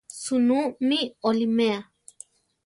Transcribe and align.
¿Sunú 0.23 0.59
mi 0.87 0.99
oliméa? 1.29 1.79